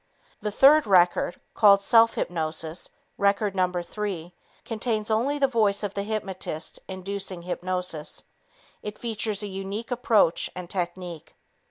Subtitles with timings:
[0.41, 3.71] The third record, called Self Hypnosis Record No.
[3.71, 4.33] 3,
[4.65, 8.23] contains only the voice of the hypnotist inducing hypnosis.
[8.81, 11.35] It features a unique approach and technique.